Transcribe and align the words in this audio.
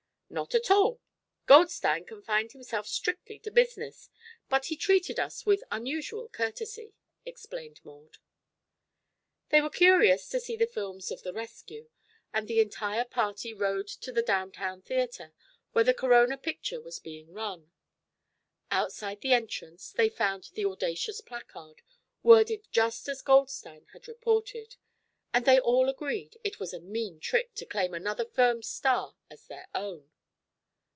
"Not 0.33 0.55
at 0.55 0.71
all. 0.71 1.01
Goldstein 1.45 2.05
confined 2.05 2.53
himself 2.53 2.87
strictly 2.87 3.37
to 3.39 3.51
business; 3.51 4.07
but 4.47 4.67
he 4.67 4.77
treated 4.77 5.19
us 5.19 5.45
with 5.45 5.61
unusual 5.69 6.29
courtesy," 6.29 6.93
explained 7.25 7.81
Maud. 7.83 8.19
They 9.49 9.59
were 9.59 9.69
curious 9.69 10.29
to 10.29 10.39
see 10.39 10.55
the 10.55 10.65
films 10.67 11.11
of 11.11 11.23
the 11.23 11.33
rescue, 11.33 11.89
and 12.33 12.47
the 12.47 12.61
entire 12.61 13.03
party 13.03 13.53
rode 13.53 13.89
to 13.89 14.13
the 14.13 14.21
down 14.21 14.53
town 14.53 14.81
theatre 14.83 15.33
where 15.73 15.83
the 15.83 15.93
Corona 15.93 16.37
picture 16.37 16.79
was 16.79 16.97
being 16.99 17.33
run. 17.33 17.73
Outside 18.71 19.19
the 19.19 19.33
entrance 19.33 19.91
they 19.91 20.07
found 20.07 20.51
the 20.53 20.63
audacious 20.63 21.19
placard, 21.19 21.81
worded 22.23 22.69
just 22.71 23.09
as 23.09 23.21
Goldstein 23.21 23.85
had 23.91 24.07
reported, 24.07 24.77
and 25.33 25.43
they 25.43 25.59
all 25.59 25.89
agreed 25.89 26.37
it 26.41 26.57
was 26.57 26.71
a 26.73 26.79
mean 26.79 27.19
trick 27.19 27.53
to 27.55 27.65
claim 27.65 27.93
another 27.93 28.23
firm's 28.23 28.69
star 28.69 29.17
as 29.29 29.47
their 29.47 29.67
own. 29.75 30.09